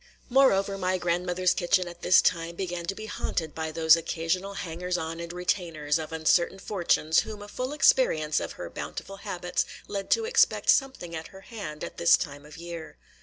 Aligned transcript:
Moreover, 0.29 0.79
my 0.79 0.97
grandmother's 0.97 1.53
kitchen 1.53 1.87
at 1.87 2.01
this 2.01 2.23
time 2.23 2.55
began 2.55 2.85
to 2.85 2.95
be 2.95 3.05
haunted 3.05 3.53
by 3.53 3.71
those 3.71 3.95
occasional 3.95 4.55
hangers 4.55 4.97
on 4.97 5.19
and 5.19 5.31
retainers, 5.31 5.99
of 5.99 6.11
uncertain 6.11 6.57
fortunes, 6.57 7.19
whom 7.19 7.43
a 7.43 7.47
full 7.47 7.71
experience 7.71 8.39
of 8.39 8.53
her 8.53 8.67
bountiful 8.71 9.17
habits 9.17 9.63
led 9.87 10.09
to 10.09 10.25
expect 10.25 10.71
something 10.71 11.15
at 11.15 11.27
her 11.27 11.41
hand 11.41 11.83
at 11.83 11.97
this 11.97 12.17
time 12.17 12.47
of 12.47 12.55
the 12.55 12.61
year. 12.61 12.97